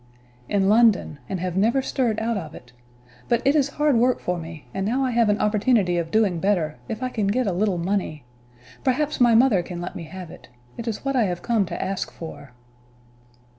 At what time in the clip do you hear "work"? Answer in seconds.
3.97-4.19